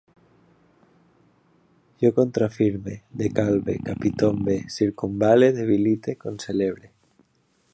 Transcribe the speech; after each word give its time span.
Jo 2.03 2.09
contrafirme, 2.19 2.95
decalve, 3.21 3.75
capitombe, 3.91 4.57
circumval·le, 4.77 5.51
debilite, 5.59 6.17
concelebre 6.25 6.91